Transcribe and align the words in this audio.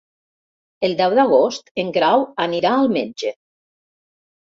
El 0.87 0.95
deu 1.01 1.11
d'agost 1.19 1.69
en 1.83 1.91
Grau 1.97 2.23
anirà 2.47 2.71
al 2.79 2.89
metge. 2.95 3.35